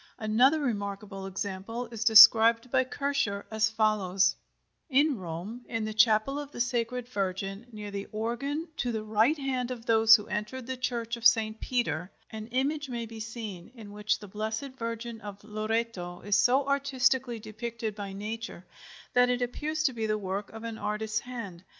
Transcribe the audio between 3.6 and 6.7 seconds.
follows: In Rome, in the Chapel of the